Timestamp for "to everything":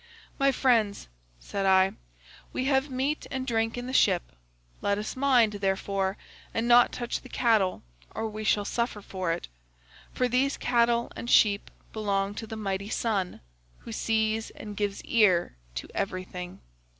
15.75-16.61